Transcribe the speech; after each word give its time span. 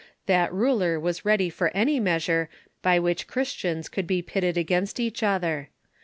That 0.25 0.51
ruler 0.51 0.99
was 0.99 1.25
ready 1.25 1.47
for 1.51 1.69
any 1.75 1.99
measure 1.99 2.49
by 2.81 2.97
which 2.97 3.27
Christians 3.27 3.87
could 3.87 4.07
be 4.07 4.23
pitted 4.23 4.57
against 4.57 4.99
each 4.99 5.21
other. 5.21 5.69